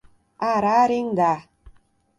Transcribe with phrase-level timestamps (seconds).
[0.51, 1.29] Ararendá